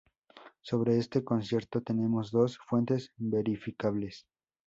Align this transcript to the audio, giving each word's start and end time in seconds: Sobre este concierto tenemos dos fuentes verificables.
Sobre 0.63 0.97
este 0.97 1.23
concierto 1.23 1.81
tenemos 1.83 2.31
dos 2.31 2.57
fuentes 2.57 3.11
verificables. 3.17 4.25